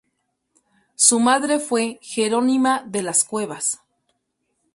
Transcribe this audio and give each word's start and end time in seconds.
Su 0.95 1.19
madre 1.19 1.59
fue 1.59 1.99
Jerónima 2.01 2.83
de 2.87 3.03
las 3.03 3.23
Cuevas. 3.23 3.83